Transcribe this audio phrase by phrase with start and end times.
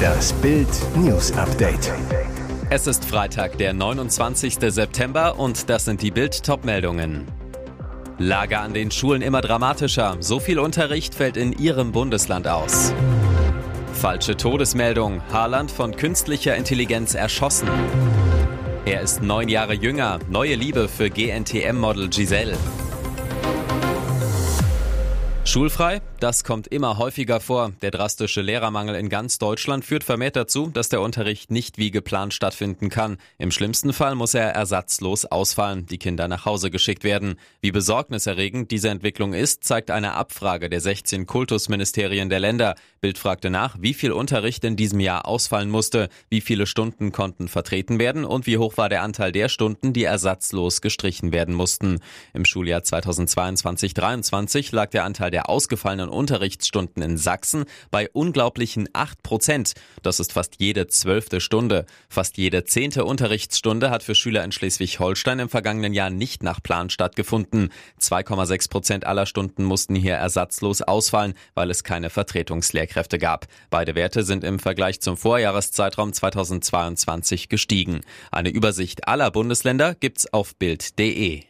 [0.00, 1.92] Das Bild News Update.
[2.70, 4.58] Es ist Freitag, der 29.
[4.60, 7.26] September und das sind die Bild meldungen
[8.18, 10.18] Lage an den Schulen immer dramatischer.
[10.20, 12.92] So viel Unterricht fällt in ihrem Bundesland aus.
[13.94, 15.22] Falsche Todesmeldung.
[15.32, 17.68] Haaland von künstlicher Intelligenz erschossen.
[18.84, 20.18] Er ist neun Jahre jünger.
[20.28, 22.58] Neue Liebe für GNTM-Model Giselle.
[25.44, 26.02] Schulfrei?
[26.20, 27.72] Das kommt immer häufiger vor.
[27.80, 32.34] Der drastische Lehrermangel in ganz Deutschland führt vermehrt dazu, dass der Unterricht nicht wie geplant
[32.34, 33.16] stattfinden kann.
[33.38, 37.36] Im schlimmsten Fall muss er ersatzlos ausfallen, die Kinder nach Hause geschickt werden.
[37.62, 42.74] Wie besorgniserregend diese Entwicklung ist, zeigt eine Abfrage der 16 Kultusministerien der Länder.
[43.00, 47.48] Bild fragte nach, wie viel Unterricht in diesem Jahr ausfallen musste, wie viele Stunden konnten
[47.48, 52.00] vertreten werden und wie hoch war der Anteil der Stunden, die ersatzlos gestrichen werden mussten.
[52.34, 59.72] Im Schuljahr 2022-23 lag der Anteil der ausgefallenen Unterrichtsstunden in Sachsen bei unglaublichen 8 Prozent.
[60.02, 61.86] Das ist fast jede zwölfte Stunde.
[62.08, 66.90] Fast jede zehnte Unterrichtsstunde hat für Schüler in Schleswig-Holstein im vergangenen Jahr nicht nach Plan
[66.90, 67.70] stattgefunden.
[68.00, 73.46] 2,6 Prozent aller Stunden mussten hier ersatzlos ausfallen, weil es keine Vertretungslehrkräfte gab.
[73.70, 78.00] Beide Werte sind im Vergleich zum Vorjahreszeitraum 2022 gestiegen.
[78.30, 81.49] Eine Übersicht aller Bundesländer gibt's auf Bild.de.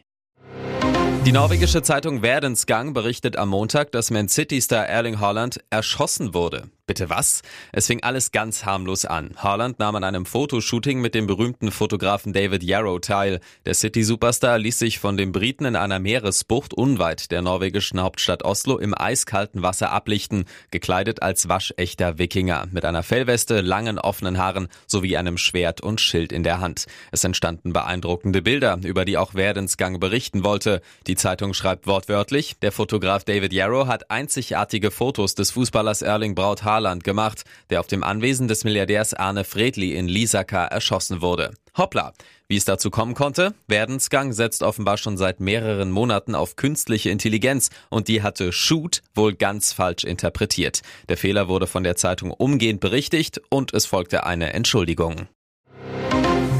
[1.23, 6.71] Die norwegische Zeitung Verdensgang berichtet am Montag, dass Man City-Star Erling Haaland erschossen wurde.
[6.87, 7.41] Bitte was?
[7.71, 9.31] Es fing alles ganz harmlos an.
[9.37, 13.39] Haaland nahm an einem Fotoshooting mit dem berühmten Fotografen David Yarrow teil.
[13.65, 18.77] Der City-Superstar ließ sich von den Briten in einer Meeresbucht unweit der norwegischen Hauptstadt Oslo
[18.77, 25.17] im eiskalten Wasser ablichten, gekleidet als waschechter Wikinger, mit einer Fellweste, langen offenen Haaren sowie
[25.17, 26.87] einem Schwert und Schild in der Hand.
[27.11, 30.81] Es entstanden beeindruckende Bilder, über die auch Werdensgang berichten wollte.
[31.07, 36.63] Die Zeitung schreibt wortwörtlich, der Fotograf David Yarrow hat einzigartige Fotos des Fußballers Erling Braut
[36.63, 41.53] Haaland Saarland gemacht, der auf dem Anwesen des Milliardärs Arne Fredli in Lisaka erschossen wurde.
[41.77, 42.13] Hoppla!
[42.47, 43.53] Wie es dazu kommen konnte?
[43.67, 49.35] Werdensgang setzt offenbar schon seit mehreren Monaten auf künstliche Intelligenz und die hatte Shoot wohl
[49.35, 50.81] ganz falsch interpretiert.
[51.07, 55.27] Der Fehler wurde von der Zeitung umgehend berichtigt und es folgte eine Entschuldigung.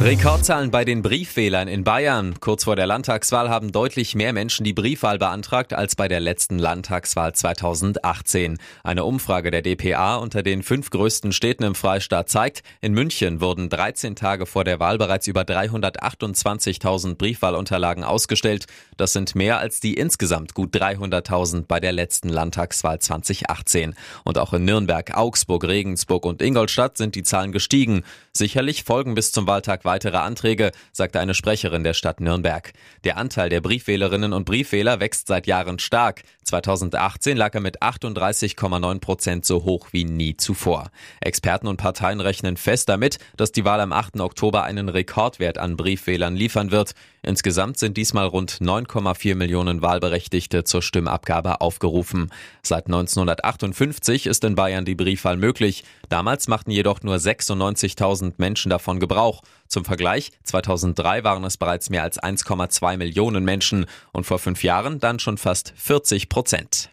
[0.04, 2.34] Rekordzahlen bei den Briefwählern in Bayern.
[2.40, 6.58] Kurz vor der Landtagswahl haben deutlich mehr Menschen die Briefwahl beantragt als bei der letzten
[6.58, 8.58] Landtagswahl 2018.
[8.84, 13.70] Eine Umfrage der DPA unter den fünf größten Städten im Freistaat zeigt, in München wurden
[13.70, 18.66] 13 Tage vor der Wahl bereits über 328.000 Briefwahlunterlagen ausgestellt.
[18.98, 23.94] Das sind mehr als die insgesamt gut 300.000 bei der letzten Landtagswahl 2018.
[24.24, 28.02] Und auch in Nürnberg, Augsburg, Regensburg und Ingolstadt sind die Zahlen gestiegen.
[28.34, 32.72] Sicherlich folgen bis zum Wahltag weitere Anträge, sagte eine Sprecherin der Stadt Nürnberg.
[33.04, 36.24] Der Anteil der Briefwählerinnen und Briefwähler wächst seit Jahren stark.
[36.46, 40.92] 2018 lag er mit 38,9 Prozent so hoch wie nie zuvor.
[41.20, 44.22] Experten und Parteien rechnen fest damit, dass die Wahl am 8.
[44.22, 46.94] Oktober einen Rekordwert an Briefwählern liefern wird.
[47.22, 52.32] Insgesamt sind diesmal rund 9,4 Millionen Wahlberechtigte zur Stimmabgabe aufgerufen.
[52.64, 55.84] Seit 1958 ist in Bayern die Briefwahl möglich.
[56.10, 59.44] Damals machten jedoch nur 96.000 Menschen davon Gebrauch.
[59.72, 65.00] Zum Vergleich, 2003 waren es bereits mehr als 1,2 Millionen Menschen und vor fünf Jahren
[65.00, 66.90] dann schon fast 40 Prozent.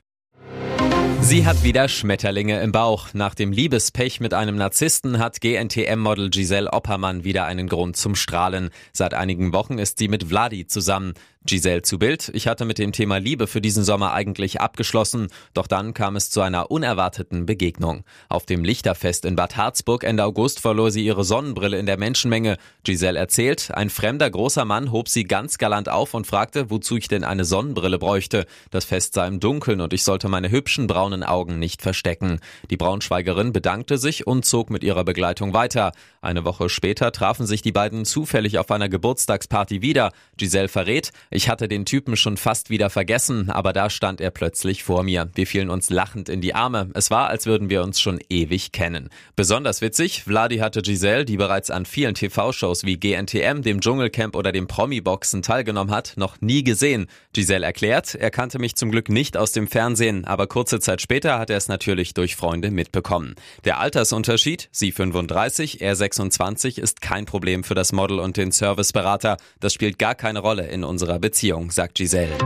[1.21, 3.09] Sie hat wieder Schmetterlinge im Bauch.
[3.15, 8.71] Nach dem Liebespech mit einem Narzissten hat GNTM-Model Giselle Oppermann wieder einen Grund zum Strahlen.
[8.93, 11.15] Seit einigen Wochen ist sie mit Vladi zusammen.
[11.45, 12.31] Giselle zu Bild.
[12.35, 16.31] Ich hatte mit dem Thema Liebe für diesen Sommer eigentlich abgeschlossen, doch dann kam es
[16.31, 18.05] zu einer unerwarteten Begegnung.
[18.29, 22.57] Auf dem Lichterfest in Bad Harzburg Ende August verlor sie ihre Sonnenbrille in der Menschenmenge.
[22.83, 27.09] Giselle erzählt, ein fremder großer Mann hob sie ganz galant auf und fragte, wozu ich
[27.09, 28.45] denn eine Sonnenbrille bräuchte.
[28.71, 32.41] Das Fest sei im Dunkeln und ich sollte meine hübschen braunen Augen nicht verstecken.
[32.71, 35.93] Die Braunschweigerin bedankte sich und zog mit ihrer Begleitung weiter.
[36.21, 40.13] Eine Woche später trafen sich die beiden zufällig auf einer Geburtstagsparty wieder.
[40.37, 44.83] Giselle verrät, ich hatte den Typen schon fast wieder vergessen, aber da stand er plötzlich
[44.83, 45.29] vor mir.
[45.35, 46.91] Wir fielen uns lachend in die Arme.
[46.95, 49.11] Es war, als würden wir uns schon ewig kennen.
[49.37, 54.53] Besonders witzig, Vladi hatte Giselle, die bereits an vielen TV-Shows wie GNTM, dem Dschungelcamp oder
[54.53, 57.07] dem Promi-Boxen teilgenommen hat, noch nie gesehen.
[57.35, 61.39] Giselle erklärt, er kannte mich zum Glück nicht aus dem Fernsehen, aber kurze Zeit später
[61.39, 63.35] hat er es natürlich durch Freunde mitbekommen.
[63.65, 69.37] Der Altersunterschied, sie 35, er 26, ist kein Problem für das Model und den Serviceberater.
[69.61, 71.49] Das spielt gar keine Rolle in unserer Beziehung.
[71.49, 72.37] Beziehung, sagt Giselle.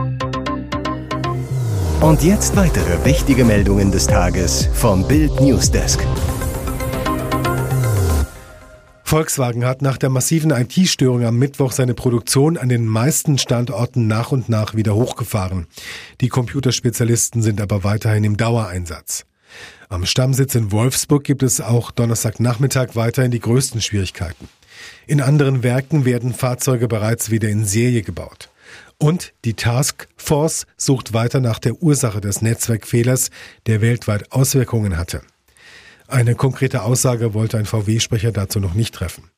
[2.01, 5.99] Und jetzt weitere wichtige Meldungen des Tages vom Bild Newsdesk.
[9.03, 14.31] Volkswagen hat nach der massiven IT-Störung am Mittwoch seine Produktion an den meisten Standorten nach
[14.31, 15.67] und nach wieder hochgefahren.
[16.21, 19.25] Die Computerspezialisten sind aber weiterhin im Dauereinsatz.
[19.89, 24.49] Am Stammsitz in Wolfsburg gibt es auch Donnerstagnachmittag weiterhin die größten Schwierigkeiten.
[25.07, 28.49] In anderen Werken werden Fahrzeuge bereits wieder in Serie gebaut.
[28.97, 33.29] Und die Task Force sucht weiter nach der Ursache des Netzwerkfehlers,
[33.65, 35.21] der weltweit Auswirkungen hatte.
[36.07, 39.31] Eine konkrete Aussage wollte ein VW-Sprecher dazu noch nicht treffen.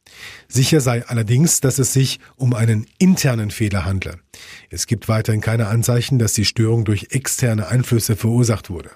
[0.47, 4.17] Sicher sei allerdings, dass es sich um einen internen Fehler handle.
[4.69, 8.89] Es gibt weiterhin keine Anzeichen, dass die Störung durch externe Einflüsse verursacht wurde.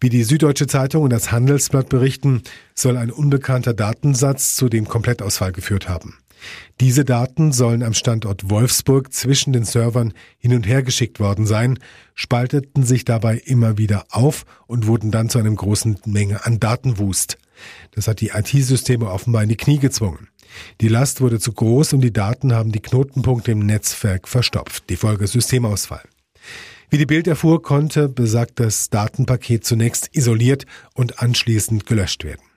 [0.00, 2.42] Wie die Süddeutsche Zeitung und das Handelsblatt berichten,
[2.74, 6.18] soll ein unbekannter Datensatz zu dem Komplettausfall geführt haben.
[6.80, 11.78] Diese Daten sollen am Standort Wolfsburg zwischen den Servern hin und her geschickt worden sein,
[12.14, 17.38] spalteten sich dabei immer wieder auf und wurden dann zu einer großen Menge an Datenwust.
[17.92, 20.28] Das hat die IT-Systeme offenbar in die Knie gezwungen.
[20.80, 24.84] Die Last wurde zu groß und die Daten haben die Knotenpunkte im Netzwerk verstopft.
[24.90, 26.02] Die Folge Systemausfall.
[26.88, 32.49] Wie die Bild erfuhr, konnte besagtes Datenpaket zunächst isoliert und anschließend gelöscht werden.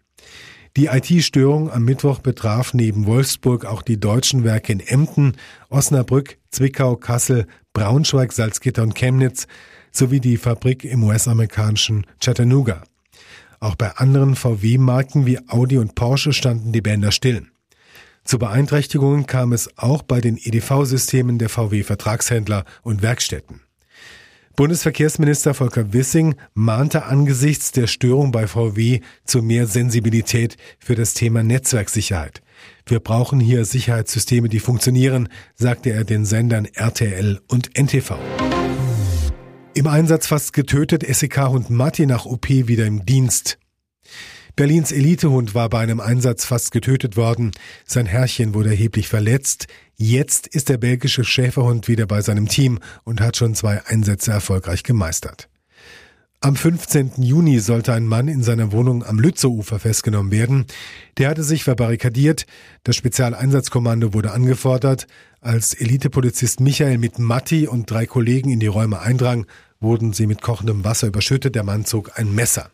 [0.75, 5.37] Die IT-Störung am Mittwoch betraf neben Wolfsburg auch die deutschen Werke in Emden,
[5.69, 9.45] Osnabrück, Zwickau, Kassel, Braunschweig, Salzgitter und Chemnitz
[9.91, 12.81] sowie die Fabrik im US-amerikanischen Chattanooga.
[13.59, 17.45] Auch bei anderen VW-Marken wie Audi und Porsche standen die Bänder still.
[18.23, 23.61] Zu Beeinträchtigungen kam es auch bei den EDV-Systemen der VW-Vertragshändler und Werkstätten.
[24.55, 31.41] Bundesverkehrsminister Volker Wissing mahnte angesichts der Störung bei VW zu mehr Sensibilität für das Thema
[31.41, 32.43] Netzwerksicherheit.
[32.85, 38.15] Wir brauchen hier Sicherheitssysteme, die funktionieren, sagte er den Sendern RTL und NTV.
[39.73, 43.57] Im Einsatz fast getötet, SEK-Hund Matti nach OP wieder im Dienst.
[44.55, 47.51] Berlins Elitehund war bei einem Einsatz fast getötet worden.
[47.85, 49.65] Sein Herrchen wurde erheblich verletzt.
[49.95, 54.83] Jetzt ist der belgische Schäferhund wieder bei seinem Team und hat schon zwei Einsätze erfolgreich
[54.83, 55.49] gemeistert.
[56.39, 57.13] Am 15.
[57.17, 60.65] Juni sollte ein Mann in seiner Wohnung am Lützowufer festgenommen werden.
[61.17, 62.45] Der hatte sich verbarrikadiert.
[62.83, 65.07] Das Spezialeinsatzkommando wurde angefordert.
[65.41, 69.47] Als Elitepolizist Michael mit Matti und drei Kollegen in die Räume eindrang,
[69.79, 71.55] wurden sie mit kochendem Wasser überschüttet.
[71.55, 72.69] Der Mann zog ein Messer.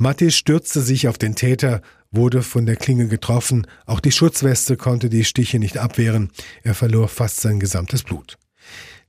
[0.00, 3.66] Matti stürzte sich auf den Täter, wurde von der Klinge getroffen.
[3.84, 6.30] Auch die Schutzweste konnte die Stiche nicht abwehren.
[6.62, 8.38] Er verlor fast sein gesamtes Blut.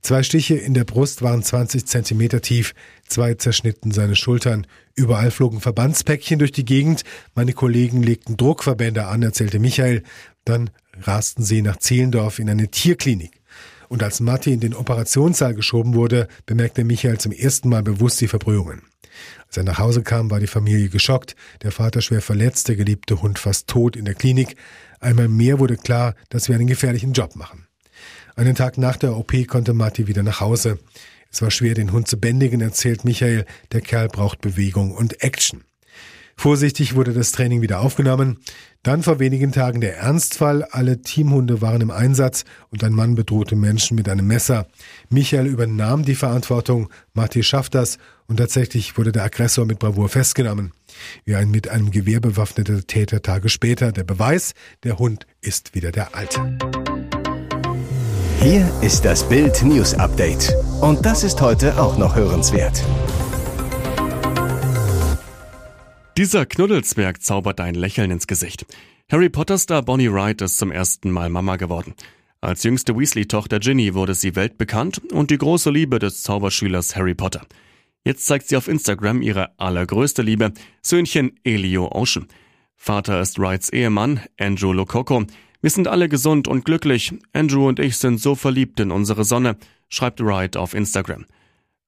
[0.02, 2.74] Zwei Stiche in der Brust waren 20 Zentimeter tief,
[3.06, 4.66] zwei zerschnitten seine Schultern.
[4.96, 7.04] Überall flogen Verbandspäckchen durch die Gegend.
[7.36, 10.02] Meine Kollegen legten Druckverbände an, erzählte Michael.
[10.44, 10.70] Dann
[11.02, 13.40] rasten sie nach Zehlendorf in eine Tierklinik.
[13.88, 18.28] Und als Matti in den Operationssaal geschoben wurde, bemerkte Michael zum ersten Mal bewusst die
[18.28, 18.82] Verbrühungen.
[19.50, 23.20] Als er nach Hause kam, war die Familie geschockt, der Vater schwer verletzt, der geliebte
[23.20, 24.54] Hund fast tot in der Klinik.
[25.00, 27.66] Einmal mehr wurde klar, dass wir einen gefährlichen Job machen.
[28.36, 30.78] Einen Tag nach der OP konnte Matti wieder nach Hause.
[31.32, 33.44] Es war schwer, den Hund zu bändigen, erzählt Michael.
[33.72, 35.64] Der Kerl braucht Bewegung und Action.
[36.40, 38.38] Vorsichtig wurde das Training wieder aufgenommen.
[38.82, 40.64] Dann vor wenigen Tagen der Ernstfall.
[40.64, 44.66] Alle Teamhunde waren im Einsatz und ein Mann bedrohte Menschen mit einem Messer.
[45.10, 46.88] Michael übernahm die Verantwortung.
[47.12, 50.72] Martin schafft das und tatsächlich wurde der Aggressor mit Bravour festgenommen.
[51.26, 53.92] Wie ein mit einem Gewehr bewaffneter Täter Tage später.
[53.92, 56.56] Der Beweis, der Hund ist wieder der alte.
[58.40, 60.56] Hier ist das Bild News Update.
[60.80, 62.82] Und das ist heute auch noch hörenswert.
[66.20, 68.66] Dieser Knuddelsberg zaubert ein Lächeln ins Gesicht.
[69.10, 71.94] Harry Potter-Star Bonnie Wright ist zum ersten Mal Mama geworden.
[72.42, 77.46] Als jüngste Weasley-Tochter Ginny wurde sie weltbekannt und die große Liebe des Zauberschülers Harry Potter.
[78.04, 82.28] Jetzt zeigt sie auf Instagram ihre allergrößte Liebe, Söhnchen Elio Ocean.
[82.76, 85.24] Vater ist Wrights Ehemann, Andrew Lococo.
[85.62, 87.14] Wir sind alle gesund und glücklich.
[87.32, 89.56] Andrew und ich sind so verliebt in unsere Sonne,
[89.88, 91.24] schreibt Wright auf Instagram.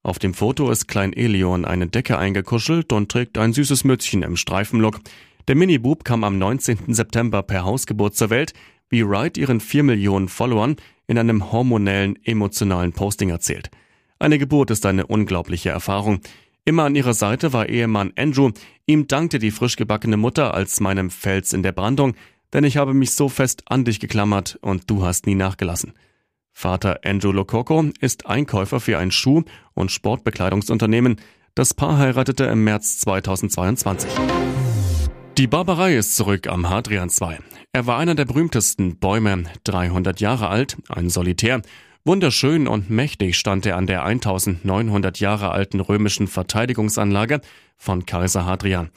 [0.05, 4.25] Auf dem Foto ist Klein Elio in eine Decke eingekuschelt und trägt ein süßes Mützchen
[4.25, 5.01] im Streifenlook.
[5.47, 6.93] Der Mini-Bub kam am 19.
[6.93, 8.53] September per Hausgeburt zur Welt,
[8.89, 10.75] wie Wright ihren 4 Millionen Followern
[11.07, 13.71] in einem hormonellen, emotionalen Posting erzählt.
[14.19, 16.21] Eine Geburt ist eine unglaubliche Erfahrung.
[16.65, 18.51] Immer an ihrer Seite war Ehemann Andrew.
[18.87, 22.15] Ihm dankte die frisch gebackene Mutter als meinem Fels in der Brandung,
[22.53, 25.93] denn ich habe mich so fest an dich geklammert und du hast nie nachgelassen.
[26.53, 29.45] Vater Andrew Lococo ist Einkäufer für ein Schuh-
[29.75, 31.17] und Sportbekleidungsunternehmen.
[31.55, 34.11] Das Paar heiratete im März 2022.
[35.39, 37.39] Die Barbarei ist zurück am Hadrian II.
[37.73, 41.63] Er war einer der berühmtesten Bäume, 300 Jahre alt, ein Solitär.
[42.05, 47.41] Wunderschön und mächtig stand er an der 1900 Jahre alten römischen Verteidigungsanlage
[47.77, 48.91] von Kaiser Hadrian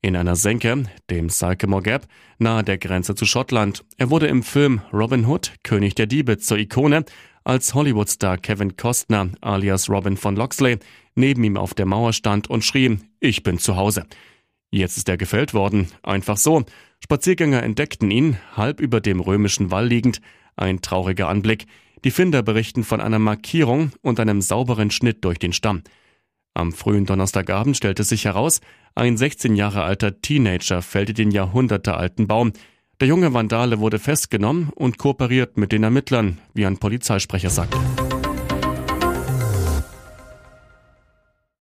[0.00, 2.06] in einer Senke, dem Salkemore Gap,
[2.38, 3.84] nahe der Grenze zu Schottland.
[3.96, 7.04] Er wurde im Film Robin Hood, König der Diebe, zur Ikone,
[7.44, 10.78] als Hollywoodstar Kevin Costner alias Robin von Loxley
[11.14, 14.04] neben ihm auf der Mauer stand und schrie, ich bin zu Hause.
[14.70, 16.64] Jetzt ist er gefällt worden, einfach so.
[17.02, 20.20] Spaziergänger entdeckten ihn, halb über dem römischen Wall liegend,
[20.56, 21.66] ein trauriger Anblick.
[22.04, 25.82] Die Finder berichten von einer Markierung und einem sauberen Schnitt durch den Stamm.
[26.58, 28.60] Am frühen Donnerstagabend stellte sich heraus,
[28.96, 32.52] ein 16 Jahre alter Teenager fällte den jahrhundertealten Baum.
[33.00, 37.78] Der junge Vandale wurde festgenommen und kooperiert mit den Ermittlern, wie ein Polizeisprecher sagte.